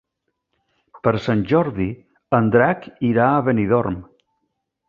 [1.07, 1.87] Per Sant Jordi
[2.39, 4.01] en Drac irà a Benidorm.